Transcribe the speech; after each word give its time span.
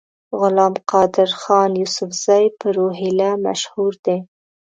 غلام 0.39 0.73
قادرخان 0.91 1.69
یوسفزي 1.81 2.45
په 2.59 2.67
روهیله 2.77 3.29
مشهور 3.45 3.93
دی. 4.05 4.17